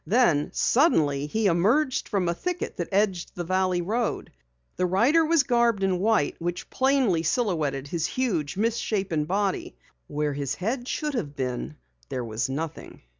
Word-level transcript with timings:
Then 0.07 0.49
suddenly 0.51 1.27
he 1.27 1.45
emerged 1.45 2.09
from 2.09 2.27
a 2.27 2.33
thicket 2.33 2.77
that 2.77 2.87
edged 2.91 3.35
the 3.35 3.43
valley 3.43 3.83
road. 3.83 4.31
The 4.77 4.87
rider 4.87 5.23
was 5.23 5.43
garbed 5.43 5.83
in 5.83 5.99
white 5.99 6.35
which 6.39 6.71
plainly 6.71 7.21
silhouetted 7.21 7.87
his 7.89 8.07
huge, 8.07 8.57
misshapen 8.57 9.25
body. 9.25 9.77
Where 10.07 10.33
his 10.33 10.55
head 10.55 10.87
should 10.87 11.13
have 11.13 11.35
been 11.35 11.75
there 12.09 12.25
was 12.25 12.49
nothing. 12.49 13.03